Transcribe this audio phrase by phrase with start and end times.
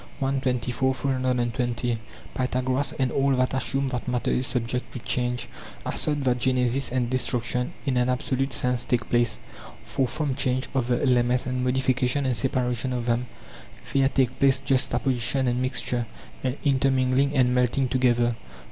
[0.23, 0.31] ]i.
[0.31, 1.99] 24; 820.
[2.33, 5.47] Pythagoras and all that assume that matter is subject to change
[5.85, 9.39] assert that genesis and destruction in an absolute sense take place;
[9.85, 13.27] for from change of the elements and modification and separation of them
[13.93, 16.07] there take place juxtaposition and mixture,
[16.43, 18.35] and intermingling and melting together.